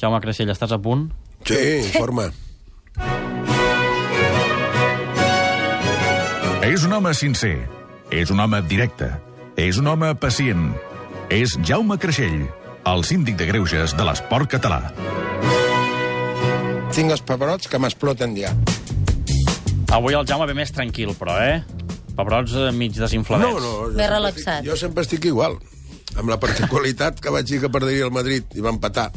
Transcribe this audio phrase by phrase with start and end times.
[0.00, 1.10] Jaume Creixell, estàs a punt?
[1.44, 2.30] Sí, informa.
[6.64, 7.58] És un home sincer,
[8.08, 9.10] és un home directe,
[9.60, 10.70] és un home pacient.
[11.28, 12.46] És Jaume Creixell,
[12.88, 14.80] el síndic de greuges de l'esport català.
[16.96, 18.56] Tinc els pebrots que m'exploten ja.
[19.92, 21.60] Avui el Jaume ve més tranquil, però, eh?
[22.16, 23.52] Pebrots eh, mig desinfladets.
[23.52, 23.88] No, no.
[23.90, 24.62] jo Més relaxat.
[24.62, 25.60] Estic, jo sempre estic igual.
[26.16, 29.10] Amb la particularitat que vaig dir que perdria el Madrid i va empatar.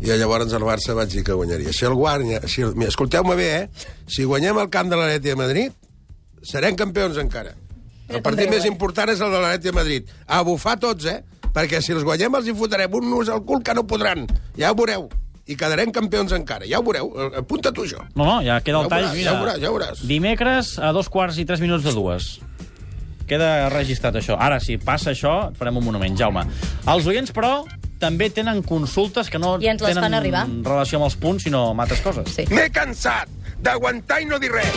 [0.00, 1.72] I llavors el Barça vaig dir que guanyaria.
[1.72, 2.40] Si el guanya...
[2.48, 3.88] Si el, escolteu-me bé, eh?
[4.08, 5.72] Si guanyem el camp de l'Atleti de Madrid,
[6.42, 7.54] serem campions encara.
[8.10, 8.70] El partit també, més eh?
[8.72, 10.12] important és el de l'Atleti de Madrid.
[10.26, 11.20] A bufar tots, eh?
[11.54, 14.26] Perquè si els guanyem els hi fotrem un nus al cul que no podran.
[14.58, 15.08] Ja ho veureu.
[15.50, 16.66] I quedarem campions encara.
[16.70, 17.08] Ja ho veureu.
[17.16, 18.04] Eh, Apunta tu això.
[18.14, 19.08] No, no, ja queda el Ja tall.
[19.08, 19.30] veuràs, mira.
[19.30, 20.04] ja ho veuràs, ja ho veuràs.
[20.06, 22.36] Dimecres a dos quarts i tres minuts de dues.
[23.30, 24.36] Queda registrat això.
[24.42, 26.42] Ara, si passa això, et farem un monument, Jaume.
[26.90, 27.60] Els oients, però,
[28.00, 30.46] també tenen consultes que no I ens les tenen fan arribar.
[30.64, 32.32] relació amb els punts, sinó amb altres coses.
[32.34, 32.46] Sí.
[32.50, 33.28] M'he cansat
[33.62, 34.76] d'aguantar i no dir res.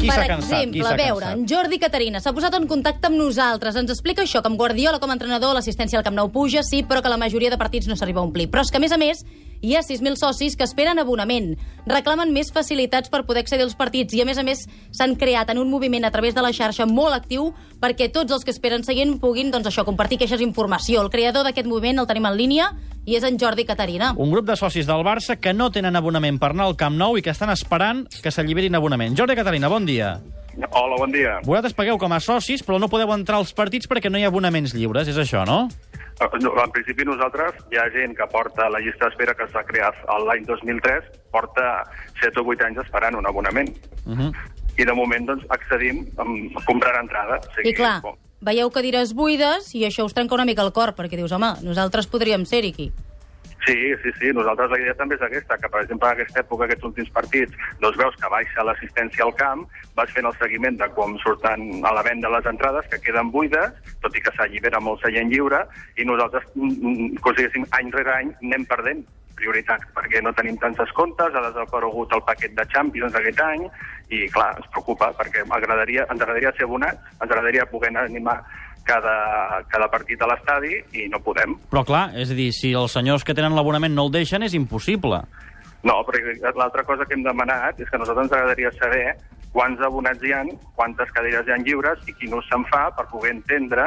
[0.00, 0.64] Qui per cansat?
[0.64, 1.38] Exemple, a veure, cansat?
[1.38, 3.76] en Jordi Caterina s'ha posat en contacte amb nosaltres.
[3.76, 6.82] Ens explica això, que amb Guardiola com a entrenador l'assistència al Camp Nou puja, sí,
[6.82, 8.48] però que la majoria de partits no s'arriba a omplir.
[8.50, 9.24] Però és que, a més a més,
[9.64, 11.54] hi ha 6.000 socis que esperen abonament.
[11.86, 15.52] Reclamen més facilitats per poder accedir als partits i, a més a més, s'han creat
[15.54, 18.84] en un moviment a través de la xarxa molt actiu perquè tots els que esperen
[18.84, 21.00] seguint puguin, doncs això, compartir queixes i informació.
[21.00, 22.72] El creador d'aquest moviment el tenim en línia
[23.04, 24.12] i és en Jordi Caterina.
[24.16, 27.18] Un grup de socis del Barça que no tenen abonament per anar al Camp Nou
[27.18, 29.16] i que estan esperant que s'alliberin abonament.
[29.18, 30.16] Jordi Catalina, bon dia.
[30.70, 31.40] Hola, bon dia.
[31.44, 34.30] Vosaltres pagueu com a socis, però no podeu entrar als partits perquè no hi ha
[34.32, 35.66] abonaments lliures, és això, no?
[36.22, 39.64] Eh, no, En principi nosaltres, hi ha gent que porta la llista d'espera que s'ha
[39.66, 41.82] creat l'any 2003, porta
[42.22, 43.74] 7 o 8 anys esperant un abonament.
[44.06, 44.32] Uh -huh.
[44.78, 47.36] I de moment doncs, accedim a comprar entrada.
[47.38, 50.72] O sigui, I clar, bon, veieu cadires buides i això us trenca una mica el
[50.76, 52.90] cor, perquè dius, home, nosaltres podríem ser-hi aquí.
[53.66, 54.28] Sí, sí, sí.
[54.34, 57.56] Nosaltres la idea també és aquesta, que per exemple en aquesta època, aquests últims partits,
[57.80, 59.64] doncs veus que baixa l'assistència al camp,
[59.96, 63.72] vas fent el seguiment de com surten a la venda les entrades, que queden buides,
[64.04, 65.64] tot i que s'allibera molt seient lliure,
[65.96, 69.04] i nosaltres, mm, mm, com si diguéssim, any rere any anem perdent
[69.34, 73.64] prioritats, perquè no tenim tants descomptes, ha desaparegut el paquet de Champions aquest any,
[74.10, 78.44] i clar, ens preocupa, perquè m'agradaria- ens agradaria ser abonats, ens agradaria poder animar
[78.86, 81.56] cada, cada partit a l'estadi, i no podem.
[81.72, 84.56] Però clar, és a dir, si els senyors que tenen l'abonament no el deixen, és
[84.56, 85.22] impossible.
[85.84, 89.04] No, perquè l'altra cosa que hem demanat és que a nosaltres ens agradaria saber
[89.54, 93.04] quants abonats hi han, quantes cadires hi han lliures i quin ús se'n fa per
[93.12, 93.84] poder entendre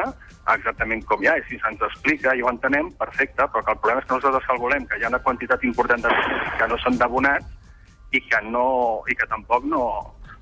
[0.54, 1.36] exactament com hi ha.
[1.36, 4.46] I si se'ns explica i ho entenem, perfecte, però que el problema és que nosaltres
[4.48, 6.14] calculem que hi ha una quantitat important de
[6.60, 8.68] que no són d'abonats i que, no,
[9.10, 9.82] i que tampoc no,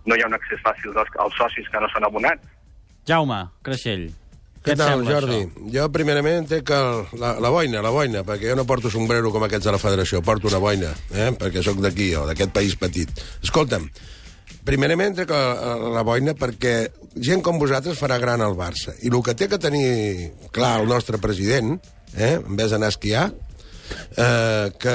[0.07, 2.55] no hi ha un accés fàcil dels, als socis que no són abonats.
[3.09, 4.07] Jaume, Creixell,
[4.67, 5.39] què tal, sembla Jordi?
[5.45, 5.71] això?
[5.77, 9.31] Jo, primerament, entenc que el- la, la boina, la boina, perquè jo no porto sombrero
[9.33, 11.31] com aquests de la federació, porto una boina, eh?
[11.39, 13.11] perquè sóc d'aquí, jo, d'aquest país petit.
[13.43, 13.89] Escolta'm,
[14.67, 16.77] primerament entenc que la, la boina perquè
[17.17, 18.93] gent com vosaltres farà gran el Barça.
[19.03, 21.77] I el que té que tenir clar el nostre president,
[22.17, 22.37] eh?
[22.43, 23.31] en vez d'anar a esquiar,
[24.17, 24.95] eh, que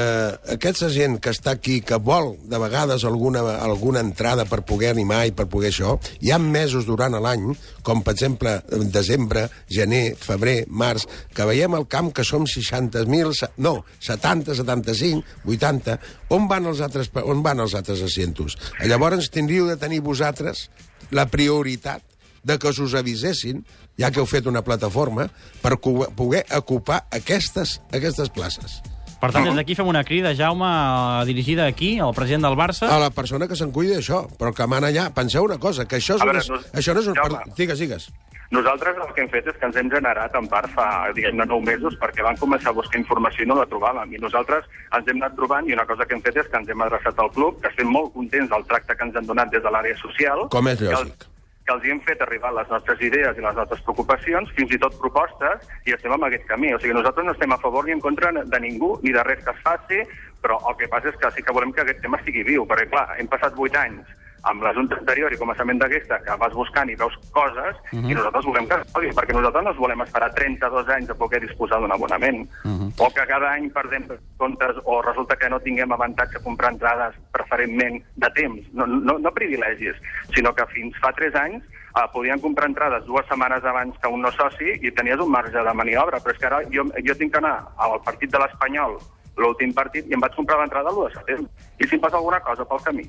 [0.56, 5.24] aquesta gent que està aquí, que vol de vegades alguna, alguna entrada per poder animar
[5.30, 7.52] i per poder això, hi ha mesos durant l'any,
[7.84, 8.58] com per exemple
[8.94, 15.24] desembre, gener, febrer, març, que veiem al camp que som 60.000, se- no, 70, 75,
[15.48, 15.98] 80,
[16.36, 18.58] on van els altres, on van els altres asientos?
[18.86, 20.70] Llavors tindríeu de tenir vosaltres
[21.12, 22.04] la prioritat
[22.44, 23.66] de que us avisessin,
[23.98, 25.30] ja que heu fet una plataforma,
[25.62, 28.82] per poder ocupar aquestes, aquestes places.
[29.22, 32.90] Per tant, des d'aquí fem una crida, Jaume, eh, dirigida aquí, al president del Barça.
[32.90, 35.12] A la persona que se'n cuida d'això, però que mana allà.
[35.14, 37.14] Penseu una cosa, que això, és A una, veure, no- això no és un...
[37.16, 37.54] Jaume.
[37.56, 38.10] Digues, digues.
[38.50, 41.62] Nosaltres el que hem fet és que ens hem generat en part fa, diguem-ne, nou
[41.62, 44.12] mesos perquè van començar a buscar informació i no la trobàvem.
[44.18, 46.68] I nosaltres ens hem anat trobant i una cosa que hem fet és que ens
[46.74, 49.62] hem adreçat al club, que estem molt contents del tracte que ens han donat des
[49.64, 50.50] de l'àrea social.
[50.50, 51.28] Com és que els- lògic.
[51.66, 54.98] Que els hem fet arribar les nostres idees i les nostres preocupacions, fins i tot
[55.02, 56.74] propostes, i estem en aquest camí.
[56.74, 59.44] O sigui, nosaltres no estem a favor ni en contra de ningú, ni de res
[59.46, 60.02] que es faci,
[60.42, 62.90] però el que passa és que sí que volem que aquest tema estigui viu, perquè,
[62.90, 64.10] clar, hem passat vuit anys
[64.44, 68.10] amb la Junta anterior i començament d'aquesta, que vas buscant i veus coses, uh -huh.
[68.10, 71.42] i nosaltres volem que es pagui, perquè nosaltres no volem esperar 32 anys a poder
[71.42, 72.50] disposar d'un abonament.
[72.64, 72.94] Uh -huh.
[72.98, 74.08] O que cada any perdem
[74.38, 79.20] comptes, o resulta que no tinguem avantatge a comprar entrades preferentment de temps, no, no,
[79.20, 79.96] no privilegis,
[80.34, 84.22] sinó que fins fa 3 anys eh, podien comprar entrades dues setmanes abans que un
[84.22, 87.34] no soci i tenies un marge de maniobra, però és que ara jo, jo tinc
[87.34, 88.98] que anar al partit de l'Espanyol,
[89.38, 91.52] l'últim partit, i em vaig comprar l'entrada l'1 de setembre.
[91.80, 93.06] I si em passa alguna cosa pel camí?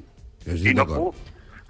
[0.47, 1.15] I no puc.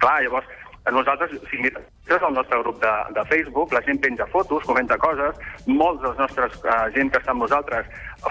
[0.03, 0.47] Clar, llavors,
[0.91, 1.83] nosaltres, si mires
[2.13, 6.57] el nostre grup de, de Facebook, la gent penja fotos, comenta coses, molts dels nostres
[6.65, 7.87] uh, gent que està amb nosaltres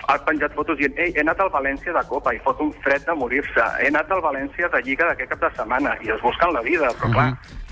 [0.09, 3.05] ha penjat fotos dient ei, he anat al València de Copa i fot un fred
[3.09, 6.53] de morir-se, he anat al València de Lliga d'aquest cap de setmana, i es busquen
[6.53, 7.15] la vida, però Mhm.
[7.17, 7.29] clar,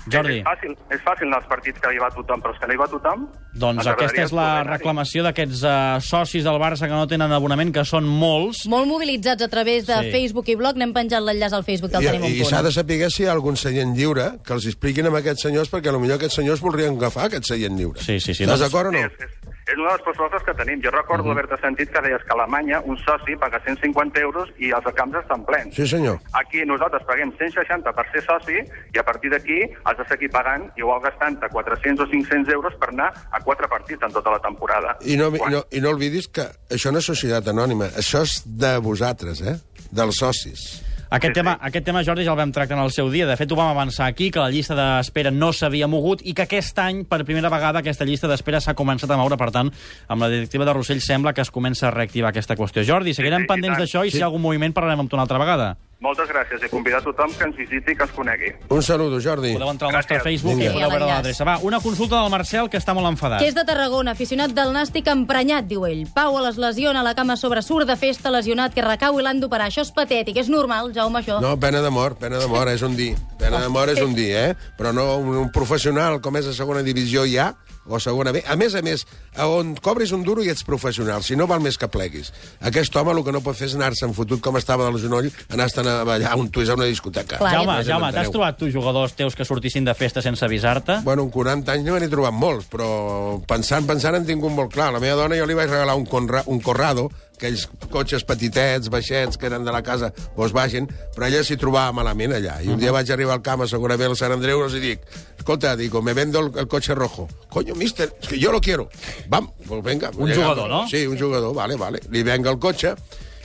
[0.09, 0.39] Jordi.
[0.39, 2.73] és fàcil, és fàcil anar als partits que hi va tothom, però és que no
[2.73, 3.27] hi va tothom...
[3.61, 7.83] Doncs aquesta és la reclamació d'aquests uh, socis del Barça que no tenen abonament, que
[7.85, 8.63] són molts.
[8.71, 10.11] Molt mobilitzats a través de Sí.
[10.13, 10.79] Facebook i blog.
[10.79, 13.27] N'hem penjat l'enllaç al Facebook del I, Tenim un i s'ha de saber si hi
[13.27, 16.95] ha algun seient lliure que els expliquin a aquests senyors, perquè potser aquests senyors voldrien
[16.95, 17.99] agafar aquest seient lliure.
[17.99, 18.99] Sí, sí, sí, Estàs doncs- d'acord o no?
[19.03, 19.40] Sí, és, és,
[19.71, 20.81] és una de les propostes que tenim.
[20.83, 21.31] Jo recordo Mhm.
[21.31, 25.17] haver-te sentit que deies que a Alemanya un soci paga 150 euros i els camps
[25.17, 25.75] estan plens.
[25.75, 26.19] Sí, senyor.
[26.33, 28.57] Aquí nosaltres paguem 160 per ser soci
[28.93, 32.89] i a partir d'aquí has de seguir pagant igual gastant 400 o 500 euros per
[32.89, 34.97] anar a quatre partits en tota la temporada.
[35.01, 38.21] I no, i, Quan- no, I no oblidis que això no és societat anònima, això
[38.23, 39.55] és de vosaltres, eh?
[39.91, 40.83] Dels socis.
[41.11, 41.67] Aquest, Sí, tema, sí.
[41.67, 43.25] aquest tema, Jordi, ja el vam tractar en el seu dia.
[43.27, 46.45] De fet, ho vam avançar aquí, que la llista d'espera no s'havia mogut i que
[46.47, 49.35] aquest any, per primera vegada, aquesta llista d'espera s'ha començat a moure.
[49.35, 49.73] Per tant,
[50.07, 52.85] amb la directiva de Rossell sembla que es comença a reactivar aquesta qüestió.
[52.87, 55.19] Jordi, seguirem sí, i pendents d'això i si hi ha algun moviment parlarem amb tu
[55.19, 55.75] una altra vegada.
[56.01, 58.47] Moltes gràcies i convidar a tothom que ens visiti i que ens conegui.
[58.73, 59.51] Un saludo, Jordi.
[59.53, 60.41] Podeu entrar al nostre Gràcies.
[60.41, 60.71] Facebook Vinga.
[60.71, 61.45] i podeu veure l'adreça.
[61.45, 63.37] Va, una consulta del Marcel, que està molt enfadat.
[63.43, 66.07] Que és de Tarragona, aficionat del Nàstic emprenyat, diu ell.
[66.15, 69.43] Pau a les lesiona, la cama sobre surt de festa, lesionat, que recau i l'han
[69.43, 69.69] d'operar.
[69.69, 71.37] Això és patètic, és normal, Jaume, això.
[71.39, 73.13] No, pena de mort, pena de mort, és un dir.
[73.37, 74.55] Pena de mort és un dir, eh?
[74.81, 77.51] Però no un, un professional com és a segona divisió ja,
[77.85, 78.43] o segona B.
[78.47, 79.05] A més a més,
[79.35, 82.31] a on cobris un duro i ets professional, si no val més que pleguis.
[82.61, 85.87] Aquest home el que no pot fer és anar-se'n fotut com estava del genoll, anar-se'n
[85.87, 87.37] a ballar un tuís a una discoteca.
[87.41, 90.99] Clar, Jaume, ja- Jaume, t'has trobat tu jugadors teus que sortissin de festa sense avisar-te?
[91.03, 94.91] Bueno, en 40 anys no n'he trobat molts, però pensant, pensant en tingut molt clar.
[94.93, 97.09] La meva dona jo li vaig regalar un, conra, un Corrado,
[97.41, 102.35] aquells cotxes petitets, baixets, que eren de la casa Volkswagen, però ella s'hi trobava malament
[102.37, 102.59] allà.
[102.61, 105.07] I un dia vaig arribar al camp, segurament al Sant Andreu, i dic,
[105.39, 107.27] escolta, digo, me vendo el, el coche rojo.
[107.49, 108.89] Coño, mister, es que yo lo quiero.
[109.27, 110.11] Vam, pues venga.
[110.15, 110.87] Un jugador, no?
[110.87, 111.99] Sí, un jugador, vale, vale.
[112.11, 112.93] Li venga el cotxe,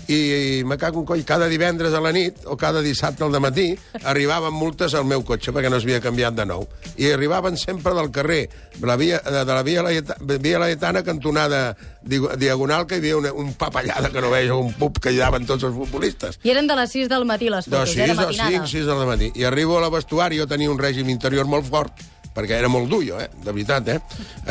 [0.09, 3.77] i me cago en coll, cada divendres a la nit o cada dissabte al matí
[4.05, 6.67] arribaven multes al meu cotxe perquè no s'havia canviat de nou.
[6.97, 11.03] I arribaven sempre del carrer, de la via, de, de la via, Laeta, via Laetana,
[11.03, 15.13] cantonada di- diagonal, que hi havia una, un papallada que no veia, un pub que
[15.13, 16.39] hi daven tots els futbolistes.
[16.45, 18.51] I eren de les 6 del matí, les De fotos, 6 eh, de matinada.
[18.51, 19.33] 5, 6 del matí.
[19.35, 21.93] I arribo a la vestuari, jo tenia un règim interior molt fort,
[22.37, 23.31] perquè era molt dur, jo, eh?
[23.33, 23.99] de veritat, eh?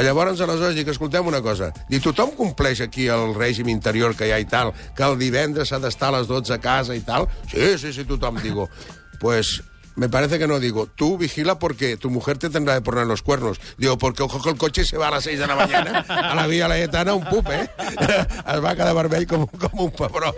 [0.01, 1.69] Llavors, aleshores, dic, escoltem una cosa.
[1.89, 5.69] Dic, tothom compleix aquí el règim interior que hi ha i tal, que el divendres
[5.69, 7.29] s'ha d'estar a les 12 a casa i tal?
[7.51, 8.41] Sí, sí, sí, tothom.
[8.43, 8.69] Digo,
[9.21, 9.59] pues...
[9.95, 13.21] Me parece que no, digo, tú vigila porque tu mujer te tendrá de poner los
[13.21, 13.59] cuernos.
[13.77, 16.35] Digo, porque ojo que el coche se va a las 6 de la mañana a
[16.35, 17.69] la via Laetana, un pup, eh?
[18.45, 20.35] Es va quedar vermell com, com un pebrot.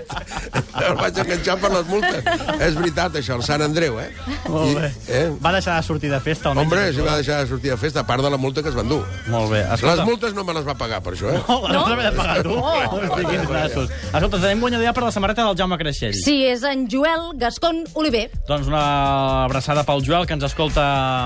[0.87, 2.23] El vaig enganxar per les multes.
[2.63, 4.11] És veritat, això, el Sant Andreu, eh?
[4.47, 4.91] Molt bé.
[5.09, 5.25] eh?
[5.43, 6.67] Va deixar de sortir de festa, almenys?
[6.67, 8.75] Hombre, si va deixar de sortir a festa, a part de la multa que es
[8.77, 9.01] van dur.
[9.27, 9.63] Molt bé.
[9.87, 11.41] Les multes no me les va pagar, per això, eh?
[11.47, 11.59] No?
[11.67, 11.73] No?
[11.73, 12.53] No l'haver de pagar tu?
[12.57, 13.01] Oh.
[13.01, 13.89] No estiguis nassos.
[14.13, 16.13] Escolta, tenim guanyador per la samarreta del Jaume Creixell.
[16.17, 18.27] Sí, és en Joel Gascon Oliver.
[18.47, 20.83] Doncs una abraçada pel Joel, que ens escolta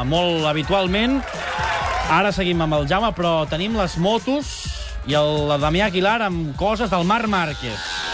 [0.10, 1.20] molt habitualment.
[2.12, 4.54] Ara seguim amb el Jaume, però tenim les motos
[5.10, 8.11] i el Damià Aguilar amb coses del Marc Márquez.